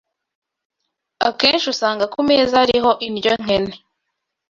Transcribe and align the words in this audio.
Akenshi 1.27 1.67
usanga 1.73 2.05
ku 2.13 2.19
meza 2.29 2.55
hariho 2.61 2.91
indyo 3.07 3.31
nkene 3.41 3.73